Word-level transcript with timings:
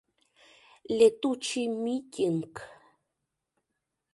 Летучий 0.97 1.67
митинг... 1.83 2.53